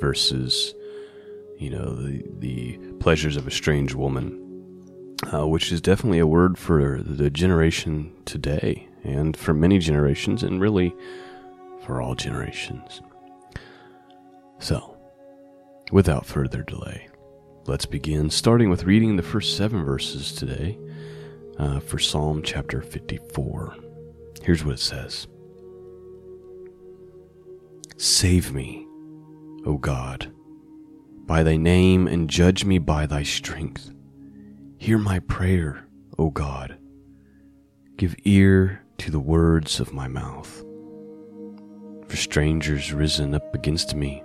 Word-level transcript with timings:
versus, 0.00 0.74
you 1.58 1.70
know, 1.70 1.94
the 1.94 2.22
the 2.38 2.78
pleasures 3.00 3.36
of 3.36 3.46
a 3.46 3.50
strange 3.50 3.94
woman. 3.94 4.46
Uh, 5.34 5.46
which 5.46 5.70
is 5.70 5.82
definitely 5.82 6.18
a 6.18 6.26
word 6.26 6.56
for 6.56 7.02
the 7.02 7.28
generation 7.28 8.10
today 8.24 8.88
and 9.04 9.36
for 9.36 9.52
many 9.52 9.78
generations 9.78 10.42
and 10.42 10.62
really 10.62 10.94
for 11.84 12.00
all 12.00 12.14
generations. 12.14 13.02
So, 14.58 14.96
without 15.92 16.24
further 16.24 16.62
delay, 16.62 17.08
let's 17.66 17.84
begin, 17.86 18.30
starting 18.30 18.70
with 18.70 18.84
reading 18.84 19.16
the 19.16 19.22
first 19.22 19.58
seven 19.58 19.84
verses 19.84 20.32
today 20.32 20.78
uh, 21.58 21.80
for 21.80 21.98
Psalm 21.98 22.42
chapter 22.42 22.80
54. 22.80 23.89
Here's 24.42 24.64
what 24.64 24.74
it 24.74 24.80
says 24.80 25.26
Save 27.96 28.52
me, 28.52 28.86
O 29.66 29.76
God, 29.76 30.32
by 31.26 31.42
thy 31.42 31.56
name, 31.56 32.06
and 32.06 32.30
judge 32.30 32.64
me 32.64 32.78
by 32.78 33.06
thy 33.06 33.22
strength. 33.22 33.92
Hear 34.78 34.96
my 34.96 35.18
prayer, 35.18 35.86
O 36.18 36.30
God. 36.30 36.78
Give 37.96 38.16
ear 38.24 38.82
to 38.98 39.10
the 39.10 39.20
words 39.20 39.80
of 39.80 39.92
my 39.92 40.08
mouth. 40.08 40.64
For 42.08 42.16
strangers 42.16 42.92
risen 42.92 43.34
up 43.34 43.54
against 43.54 43.94
me, 43.94 44.22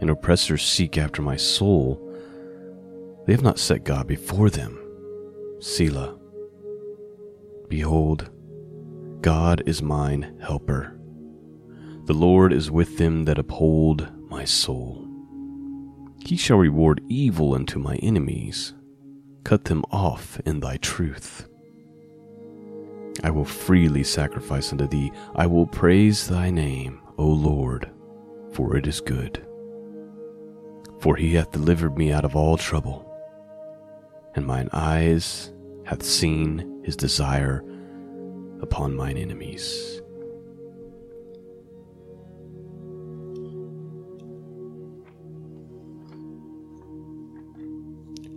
and 0.00 0.08
oppressors 0.08 0.64
seek 0.64 0.96
after 0.96 1.20
my 1.20 1.36
soul. 1.36 2.04
They 3.26 3.32
have 3.32 3.42
not 3.42 3.58
set 3.58 3.84
God 3.84 4.06
before 4.06 4.50
them. 4.50 4.78
Selah. 5.60 6.16
Behold, 7.68 8.30
God 9.20 9.62
is 9.66 9.82
mine 9.82 10.38
helper. 10.40 10.96
The 12.04 12.14
Lord 12.14 12.52
is 12.52 12.70
with 12.70 12.98
them 12.98 13.24
that 13.24 13.38
uphold 13.38 14.08
my 14.30 14.44
soul. 14.44 15.08
He 16.24 16.36
shall 16.36 16.58
reward 16.58 17.00
evil 17.08 17.54
unto 17.54 17.80
my 17.80 17.96
enemies, 17.96 18.74
cut 19.42 19.64
them 19.64 19.84
off 19.90 20.40
in 20.46 20.60
thy 20.60 20.76
truth. 20.76 21.48
I 23.24 23.30
will 23.30 23.44
freely 23.44 24.04
sacrifice 24.04 24.70
unto 24.70 24.86
thee. 24.86 25.10
I 25.34 25.46
will 25.46 25.66
praise 25.66 26.28
thy 26.28 26.50
name, 26.50 27.00
O 27.18 27.26
Lord, 27.26 27.90
for 28.52 28.76
it 28.76 28.86
is 28.86 29.00
good. 29.00 29.44
For 31.00 31.16
he 31.16 31.34
hath 31.34 31.50
delivered 31.50 31.98
me 31.98 32.12
out 32.12 32.24
of 32.24 32.36
all 32.36 32.56
trouble, 32.56 33.04
and 34.36 34.46
mine 34.46 34.68
eyes 34.72 35.52
hath 35.84 36.04
seen 36.04 36.82
his 36.84 36.94
desire 36.94 37.64
upon 38.60 38.94
mine 38.94 39.16
enemies. 39.16 40.00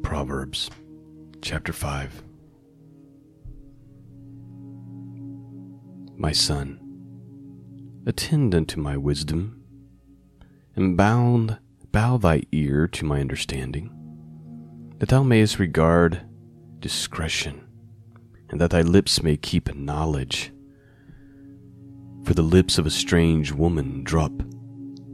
Proverbs 0.04 0.70
chapter 1.42 1.74
5 1.74 2.24
My 6.18 6.32
son, 6.32 6.80
attend 8.06 8.54
unto 8.54 8.80
my 8.80 8.98
wisdom, 8.98 9.64
and 10.76 10.96
bound 10.96 11.58
bow 11.92 12.18
thy 12.18 12.44
ear 12.52 12.88
to 12.90 13.06
my 13.06 13.20
understanding, 13.20 13.90
that 15.00 15.10
thou 15.10 15.24
mayest 15.24 15.60
regard 15.60 16.22
discretion, 16.80 17.62
and 18.52 18.60
that 18.60 18.70
thy 18.70 18.82
lips 18.82 19.24
may 19.24 19.38
keep 19.38 19.74
knowledge. 19.74 20.52
For 22.26 22.34
the 22.34 22.42
lips 22.44 22.78
of 22.78 22.86
a 22.86 22.92
strange 22.92 23.52
woman 23.52 24.04
drop 24.04 24.34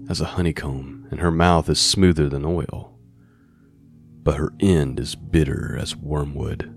as 0.09 0.19
a 0.19 0.25
honeycomb, 0.25 1.07
and 1.11 1.19
her 1.19 1.31
mouth 1.31 1.69
is 1.69 1.79
smoother 1.79 2.27
than 2.27 2.43
oil, 2.43 2.97
but 4.23 4.35
her 4.35 4.51
end 4.59 4.99
is 4.99 5.15
bitter 5.15 5.77
as 5.79 5.95
wormwood, 5.95 6.75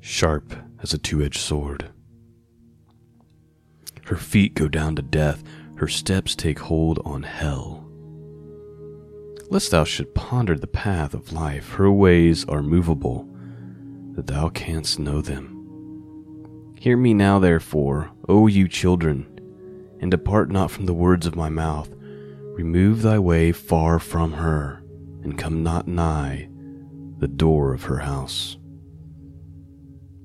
sharp 0.00 0.54
as 0.82 0.94
a 0.94 0.98
two 0.98 1.22
edged 1.22 1.40
sword. 1.40 1.90
Her 4.06 4.16
feet 4.16 4.54
go 4.54 4.68
down 4.68 4.96
to 4.96 5.02
death, 5.02 5.42
her 5.76 5.88
steps 5.88 6.34
take 6.34 6.58
hold 6.58 7.00
on 7.04 7.22
hell. 7.22 7.86
Lest 9.50 9.72
thou 9.72 9.84
should 9.84 10.14
ponder 10.14 10.56
the 10.56 10.66
path 10.66 11.12
of 11.12 11.32
life, 11.32 11.72
her 11.72 11.90
ways 11.90 12.44
are 12.46 12.62
movable, 12.62 13.29
that 14.12 14.26
thou 14.26 14.48
canst 14.48 14.98
know 14.98 15.20
them. 15.20 15.56
Hear 16.78 16.96
me 16.96 17.14
now, 17.14 17.38
therefore, 17.38 18.10
O 18.28 18.46
you 18.46 18.66
children, 18.66 19.26
and 20.00 20.10
depart 20.10 20.50
not 20.50 20.70
from 20.70 20.86
the 20.86 20.94
words 20.94 21.26
of 21.26 21.36
my 21.36 21.48
mouth. 21.48 21.94
Remove 22.54 23.02
thy 23.02 23.18
way 23.18 23.52
far 23.52 23.98
from 23.98 24.32
her, 24.32 24.82
and 25.22 25.38
come 25.38 25.62
not 25.62 25.86
nigh 25.86 26.48
the 27.18 27.28
door 27.28 27.74
of 27.74 27.84
her 27.84 27.98
house. 27.98 28.56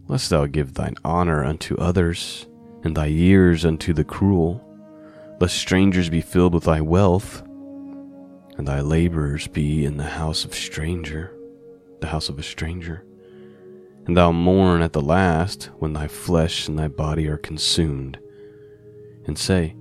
Lest 0.07 0.29
thou 0.29 0.45
give 0.45 0.75
thine 0.75 0.95
honor 1.03 1.43
unto 1.43 1.75
others, 1.75 2.47
and 2.83 2.95
thy 2.95 3.07
years 3.07 3.65
unto 3.65 3.91
the 3.91 4.03
cruel, 4.03 4.61
lest 5.41 5.57
strangers 5.57 6.09
be 6.09 6.21
filled 6.21 6.53
with 6.53 6.63
thy 6.63 6.79
wealth, 6.79 7.41
and 8.57 8.65
thy 8.65 8.79
laborers 8.79 9.47
be 9.47 9.83
in 9.83 9.97
the 9.97 10.03
house 10.03 10.45
of 10.45 10.53
stranger, 10.53 11.35
the 11.99 12.07
house 12.07 12.29
of 12.29 12.39
a 12.39 12.43
stranger, 12.43 13.03
and 14.05 14.15
thou 14.15 14.31
mourn 14.31 14.81
at 14.81 14.93
the 14.93 15.01
last 15.01 15.69
when 15.79 15.93
thy 15.93 16.07
flesh 16.07 16.67
and 16.67 16.77
thy 16.77 16.87
body 16.87 17.27
are 17.27 17.37
consumed, 17.37 18.19
and 19.25 19.37
say, 19.37 19.75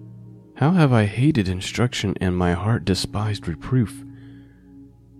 How 0.56 0.73
have 0.73 0.93
I 0.93 1.05
hated 1.05 1.49
instruction, 1.49 2.15
and 2.21 2.37
my 2.37 2.53
heart 2.53 2.85
despised 2.85 3.47
reproof, 3.47 4.03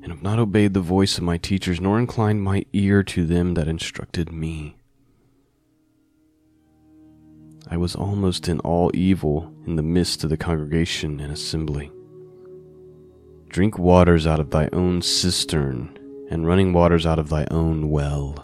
and 0.03 0.13
have 0.13 0.23
not 0.23 0.39
obeyed 0.39 0.75
the 0.75 0.81
voice 0.81 1.19
of 1.19 1.25
my 1.25 1.39
teachers, 1.39 1.81
nor 1.81 1.99
inclined 1.99 2.43
my 2.43 2.65
ear 2.73 3.03
to 3.03 3.25
them 3.25 3.55
that 3.55 3.69
instructed 3.69 4.31
me. 4.33 4.77
I 7.71 7.79
was 7.79 7.97
almost 7.97 8.49
in 8.49 8.61
all 8.61 8.91
evil 8.93 9.53
in 9.67 9.77
the 9.77 9.83
midst 9.83 10.23
of 10.23 10.31
the 10.31 10.37
congregation 10.37 11.21
and 11.21 11.33
assembly. 11.33 11.91
Drink 13.49 13.79
waters 13.79 14.27
out 14.27 14.41
of 14.41 14.51
thy 14.51 14.69
own 14.73 15.01
cistern, 15.01 15.99
and 16.31 16.47
running 16.47 16.73
waters 16.73 17.07
out 17.07 17.19
of 17.19 17.31
thy 17.31 17.47
own 17.51 17.89
well. 17.91 18.44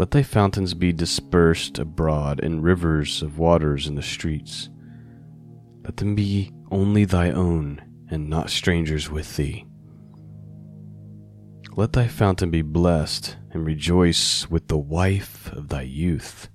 Let 0.00 0.12
thy 0.12 0.22
fountains 0.22 0.72
be 0.72 0.94
dispersed 0.94 1.78
abroad, 1.78 2.40
and 2.42 2.64
rivers 2.64 3.20
of 3.20 3.38
waters 3.38 3.86
in 3.86 3.96
the 3.96 4.02
streets. 4.02 4.70
Let 5.84 5.98
them 5.98 6.14
be 6.14 6.52
only 6.70 7.04
thy 7.04 7.32
own, 7.32 7.82
and 8.10 8.30
not 8.30 8.48
strangers 8.48 9.10
with 9.10 9.36
thee. 9.36 9.66
Let 11.76 11.92
thy 11.92 12.08
fountain 12.08 12.50
be 12.50 12.62
blessed, 12.62 13.36
and 13.50 13.66
rejoice 13.66 14.48
with 14.48 14.68
the 14.68 14.78
wife 14.78 15.52
of 15.52 15.68
thy 15.68 15.82
youth. 15.82 16.48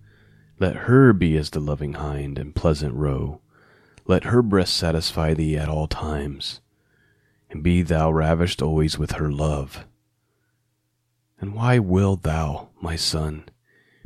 Let 0.59 0.75
her 0.75 1.13
be 1.13 1.37
as 1.37 1.51
the 1.51 1.59
loving 1.59 1.93
hind 1.93 2.39
and 2.39 2.55
pleasant 2.55 2.95
roe. 2.95 3.41
Let 4.07 4.23
her 4.23 4.41
breast 4.41 4.75
satisfy 4.75 5.35
thee 5.35 5.55
at 5.55 5.69
all 5.69 5.87
times, 5.87 6.61
and 7.51 7.61
be 7.61 7.83
thou 7.83 8.11
ravished 8.11 8.63
always 8.63 8.97
with 8.97 9.11
her 9.11 9.31
love. 9.31 9.85
And 11.39 11.53
why 11.53 11.79
wilt 11.79 12.23
thou, 12.23 12.69
my 12.81 12.95
son, 12.95 13.49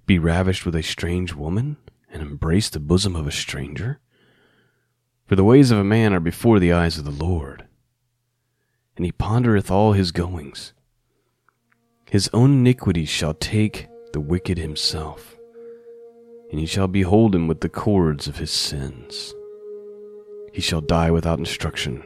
be 0.06 0.18
ravished 0.18 0.66
with 0.66 0.76
a 0.76 0.84
strange 0.84 1.34
woman, 1.34 1.78
and 2.12 2.22
embrace 2.22 2.70
the 2.70 2.80
bosom 2.80 3.16
of 3.16 3.28
a 3.28 3.32
stranger? 3.32 4.00
For 5.26 5.36
the 5.36 5.44
ways 5.44 5.70
of 5.70 5.78
a 5.78 5.84
man 5.84 6.14
are 6.14 6.20
before 6.20 6.60
the 6.60 6.74
eyes 6.74 6.98
of 6.98 7.06
the 7.06 7.12
Lord, 7.12 7.68
and 8.98 9.06
he 9.06 9.12
pondereth 9.12 9.70
all 9.70 9.94
his 9.94 10.12
goings. 10.12 10.74
His 12.10 12.30
own 12.34 12.52
iniquity 12.54 13.06
shall 13.06 13.36
take 13.36 13.88
the 14.12 14.20
wicked 14.20 14.58
himself, 14.58 15.38
and 16.50 16.60
he 16.60 16.66
shall 16.66 16.88
behold 16.88 17.36
him 17.36 17.48
with 17.48 17.62
the 17.62 17.70
cords 17.70 18.28
of 18.28 18.38
his 18.38 18.50
sins. 18.50 19.36
He 20.52 20.62
shall 20.62 20.82
die 20.82 21.12
without 21.12 21.38
instruction, 21.38 22.04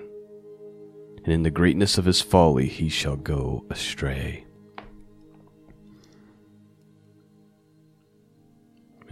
and 1.24 1.34
in 1.34 1.44
the 1.44 1.50
greatness 1.50 1.98
of 1.98 2.04
his 2.04 2.20
folly 2.20 2.68
he 2.68 2.90
shall 2.90 3.16
go 3.16 3.66
astray. 3.70 4.46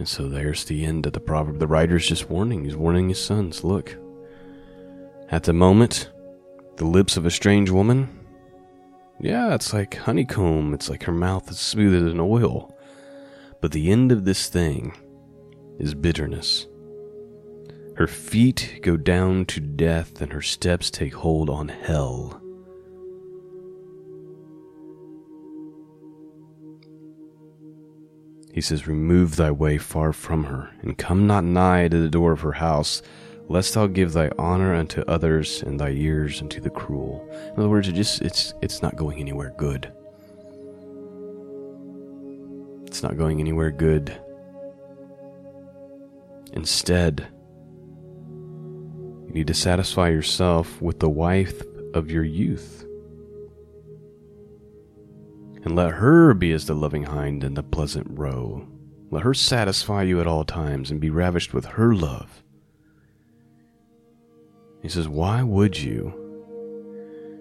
And 0.02 0.08
so 0.08 0.28
there's 0.28 0.64
the 0.64 0.84
end 0.84 1.06
of 1.06 1.12
the 1.12 1.20
proverb. 1.20 1.60
The 1.60 1.68
writer's 1.68 2.08
just 2.08 2.28
warning. 2.28 2.64
He's 2.64 2.74
warning 2.74 3.08
his 3.08 3.24
sons 3.24 3.62
look, 3.62 3.96
at 5.28 5.44
the 5.44 5.52
moment, 5.52 6.10
the 6.74 6.86
lips 6.86 7.16
of 7.16 7.24
a 7.24 7.30
strange 7.30 7.70
woman, 7.70 8.08
yeah, 9.20 9.54
it's 9.54 9.72
like 9.72 9.94
honeycomb. 9.94 10.74
It's 10.74 10.90
like 10.90 11.04
her 11.04 11.12
mouth 11.12 11.48
is 11.48 11.60
smoother 11.60 12.00
than 12.00 12.18
oil. 12.18 12.76
But 13.60 13.70
the 13.70 13.92
end 13.92 14.10
of 14.10 14.24
this 14.24 14.48
thing 14.48 14.92
is 15.78 15.94
bitterness. 15.94 16.66
Her 17.94 18.08
feet 18.08 18.80
go 18.82 18.96
down 18.96 19.44
to 19.44 19.60
death, 19.60 20.20
and 20.20 20.32
her 20.32 20.42
steps 20.42 20.90
take 20.90 21.14
hold 21.14 21.48
on 21.48 21.68
hell. 21.68 22.41
He 28.52 28.60
says, 28.60 28.86
Remove 28.86 29.36
thy 29.36 29.50
way 29.50 29.78
far 29.78 30.12
from 30.12 30.44
her, 30.44 30.70
and 30.82 30.98
come 30.98 31.26
not 31.26 31.42
nigh 31.42 31.88
to 31.88 31.98
the 31.98 32.10
door 32.10 32.32
of 32.32 32.42
her 32.42 32.52
house, 32.52 33.00
lest 33.48 33.74
thou 33.74 33.86
give 33.86 34.12
thy 34.12 34.30
honor 34.38 34.74
unto 34.74 35.00
others 35.02 35.62
and 35.62 35.80
thy 35.80 35.88
years 35.88 36.40
unto 36.42 36.60
the 36.60 36.70
cruel. 36.70 37.26
In 37.32 37.58
other 37.58 37.70
words, 37.70 37.88
it 37.88 37.94
just 37.94 38.20
it's 38.20 38.52
it's 38.60 38.82
not 38.82 38.96
going 38.96 39.18
anywhere 39.18 39.54
good. 39.56 39.90
It's 42.86 43.02
not 43.02 43.16
going 43.16 43.40
anywhere 43.40 43.70
good. 43.70 44.14
Instead, 46.52 47.26
you 49.26 49.32
need 49.32 49.46
to 49.46 49.54
satisfy 49.54 50.10
yourself 50.10 50.82
with 50.82 51.00
the 51.00 51.08
wife 51.08 51.62
of 51.94 52.10
your 52.10 52.24
youth 52.24 52.84
and 55.64 55.76
let 55.76 55.92
her 55.92 56.34
be 56.34 56.52
as 56.52 56.66
the 56.66 56.74
loving 56.74 57.04
hind 57.04 57.44
and 57.44 57.56
the 57.56 57.62
pleasant 57.62 58.06
roe. 58.10 58.66
Let 59.10 59.22
her 59.22 59.34
satisfy 59.34 60.02
you 60.02 60.20
at 60.20 60.26
all 60.26 60.44
times 60.44 60.90
and 60.90 61.00
be 61.00 61.10
ravished 61.10 61.54
with 61.54 61.66
her 61.66 61.94
love. 61.94 62.42
He 64.82 64.88
says, 64.88 65.08
Why 65.08 65.42
would 65.42 65.78
you 65.78 66.18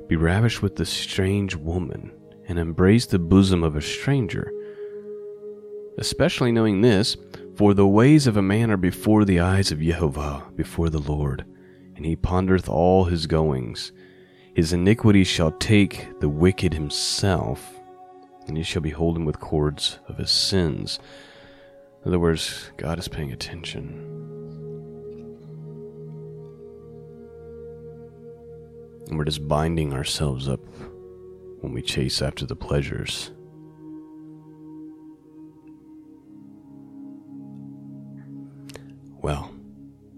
be 0.08 0.16
ravished 0.16 0.62
with 0.62 0.76
this 0.76 0.90
strange 0.90 1.56
woman 1.56 2.12
and 2.48 2.60
embrace 2.60 3.06
the 3.06 3.20
bosom 3.20 3.64
of 3.64 3.76
a 3.76 3.82
stranger? 3.82 4.52
Especially 5.98 6.52
knowing 6.52 6.82
this, 6.82 7.18
for 7.56 7.74
the 7.74 7.88
ways 7.88 8.28
of 8.28 8.38
a 8.38 8.42
man 8.42 8.70
are 8.72 8.78
before 8.78 9.26
the 9.26 9.40
eyes 9.40 9.72
of 9.72 9.82
Jehovah, 9.82 10.44
before 10.56 10.90
the 10.90 11.00
Lord, 11.00 11.46
and 11.96 12.06
he 12.06 12.16
pondereth 12.16 12.70
all 12.70 13.06
his 13.06 13.28
goings. 13.28 13.92
His 14.54 14.74
iniquity 14.74 15.24
shall 15.24 15.52
take 15.52 16.20
the 16.20 16.30
wicked 16.30 16.74
himself 16.74 17.81
and 18.52 18.58
you 18.58 18.66
shall 18.66 18.82
behold 18.82 19.16
him 19.16 19.24
with 19.24 19.40
cords 19.40 20.00
of 20.10 20.18
his 20.18 20.30
sins. 20.30 21.00
In 22.04 22.10
other 22.10 22.20
words, 22.20 22.70
God 22.76 23.00
is 23.00 23.08
paying 23.08 23.32
attention. 23.32 23.88
And 29.08 29.18
we're 29.18 29.24
just 29.24 29.48
binding 29.48 29.94
ourselves 29.94 30.50
up 30.50 30.60
when 31.62 31.72
we 31.72 31.82
chase 31.82 32.22
after 32.22 32.46
the 32.46 32.58
pleasures. 32.58 33.32
Well, 39.22 39.50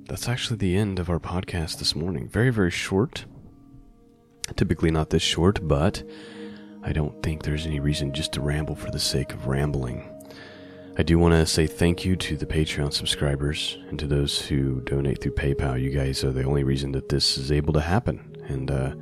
that's 0.06 0.28
actually 0.28 0.58
the 0.58 0.76
end 0.76 0.98
of 0.98 1.08
our 1.08 1.20
podcast 1.20 1.78
this 1.78 1.96
morning. 1.96 2.28
Very, 2.28 2.50
very 2.50 2.72
short. 2.72 3.26
Typically 4.56 4.90
not 4.90 5.12
this 5.12 5.22
short, 5.22 5.68
but 5.68 6.02
I 6.86 6.92
don't 6.92 7.24
think 7.24 7.44
there's 7.44 7.66
any 7.66 7.80
reason 7.80 8.12
just 8.12 8.34
to 8.34 8.42
ramble 8.42 8.76
for 8.76 8.92
the 8.92 9.00
sake 9.00 9.34
of 9.34 9.48
rambling. 9.48 10.10
I 10.98 11.04
do 11.04 11.18
want 11.18 11.34
to 11.34 11.46
say 11.46 11.66
thank 11.66 12.04
you 12.04 12.18
to 12.18 12.36
the 12.36 12.46
Patreon 12.46 12.92
subscribers 12.92 13.78
and 13.88 13.98
to 14.00 14.06
those 14.06 14.42
who 14.42 14.82
donate 14.82 15.22
through 15.22 15.36
PayPal. 15.36 15.82
You 15.82 15.92
guys 15.92 16.26
are 16.26 16.34
the 16.34 16.44
only 16.44 16.64
reason 16.64 16.92
that 16.92 17.08
this 17.08 17.38
is 17.38 17.54
able 17.54 17.72
to 17.74 17.80
happen. 17.80 18.36
And 18.48 18.70
uh, 18.70 18.96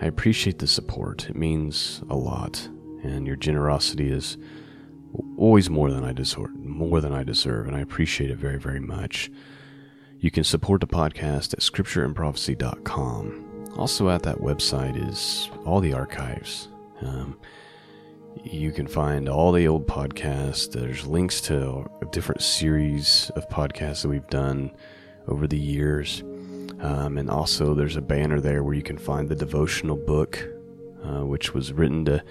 I 0.00 0.06
appreciate 0.06 0.58
the 0.58 0.66
support. 0.66 1.30
It 1.30 1.36
means 1.36 2.02
a 2.10 2.16
lot. 2.16 2.68
And 3.04 3.24
your 3.24 3.36
generosity 3.36 4.10
is 4.10 4.36
always 5.36 5.70
more 5.70 5.92
than 5.92 6.04
I 6.04 6.12
deserve, 6.12 6.56
more 6.56 7.00
than 7.00 7.14
I 7.14 7.22
deserve, 7.22 7.68
and 7.68 7.76
I 7.76 7.80
appreciate 7.80 8.30
it 8.30 8.38
very, 8.38 8.58
very 8.58 8.80
much. 8.80 9.30
You 10.18 10.32
can 10.32 10.44
support 10.44 10.80
the 10.80 10.88
podcast 10.88 11.52
at 11.52 11.60
scriptureandprophecy.com. 11.60 13.74
Also, 13.76 14.08
at 14.08 14.24
that 14.24 14.38
website 14.38 15.08
is 15.08 15.50
all 15.64 15.80
the 15.80 15.94
archives 15.94 16.66
um, 17.04 17.38
you 18.44 18.72
can 18.72 18.86
find 18.86 19.28
all 19.28 19.52
the 19.52 19.68
old 19.68 19.86
podcasts. 19.86 20.70
There's 20.70 21.06
links 21.06 21.40
to 21.42 21.90
different 22.10 22.42
series 22.42 23.30
of 23.36 23.48
podcasts 23.48 24.02
that 24.02 24.08
we've 24.08 24.26
done 24.28 24.72
over 25.28 25.46
the 25.46 25.58
years. 25.58 26.22
Um, 26.80 27.18
and 27.18 27.30
also, 27.30 27.74
there's 27.74 27.96
a 27.96 28.00
banner 28.00 28.40
there 28.40 28.62
where 28.64 28.74
you 28.74 28.82
can 28.82 28.98
find 28.98 29.28
the 29.28 29.36
devotional 29.36 29.96
book, 29.96 30.44
uh, 31.04 31.24
which 31.24 31.54
was 31.54 31.72
written 31.72 32.04
to 32.06 32.24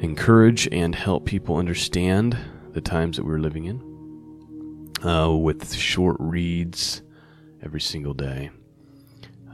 encourage 0.00 0.68
and 0.72 0.94
help 0.94 1.24
people 1.24 1.56
understand 1.56 2.36
the 2.72 2.80
times 2.80 3.16
that 3.16 3.24
we're 3.24 3.38
living 3.38 3.66
in, 3.66 5.08
uh, 5.08 5.30
with 5.30 5.72
short 5.72 6.16
reads 6.18 7.02
every 7.62 7.80
single 7.80 8.14
day. 8.14 8.50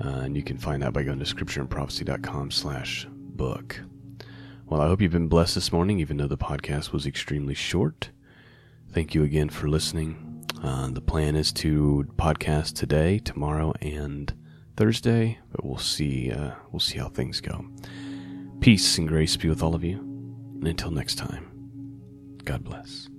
Uh, 0.03 0.21
and 0.21 0.37
you 0.37 0.43
can 0.43 0.57
find 0.57 0.83
that 0.83 0.95
by 0.95 1.03
going 1.03 1.19
to 1.19 1.25
scriptureandprophecy.com 1.27 2.51
slash 2.51 3.07
book. 3.11 3.81
Well, 4.71 4.83
I 4.83 4.87
hope 4.87 5.03
you've 5.03 5.11
been 5.11 5.27
blessed 5.27 5.57
this 5.57 5.73
morning, 5.73 5.99
even 5.99 6.19
though 6.19 6.29
the 6.29 6.39
podcast 6.39 6.93
was 6.93 7.05
extremely 7.05 7.55
short. 7.55 8.11
Thank 8.93 9.17
you 9.17 9.25
again 9.25 9.49
for 9.49 9.69
listening. 9.69 10.47
Uh, 10.63 10.91
the 10.93 11.01
plan 11.01 11.35
is 11.35 11.53
to 11.55 12.07
podcast 12.17 12.77
today, 12.77 13.19
tomorrow, 13.19 13.75
and 13.81 14.33
Thursday, 14.77 15.41
but 15.51 15.65
we'll 15.65 15.77
see. 15.77 16.31
Uh, 16.31 16.53
we'll 16.71 16.79
see 16.79 16.99
how 16.99 17.09
things 17.09 17.41
go. 17.41 17.65
Peace 18.61 18.97
and 18.97 19.09
grace 19.09 19.37
be 19.37 19.49
with 19.49 19.61
all 19.61 19.75
of 19.75 19.83
you, 19.83 19.99
and 19.99 20.69
until 20.69 20.93
next 20.93 21.17
time, 21.17 21.51
God 22.45 22.63
bless. 22.63 23.10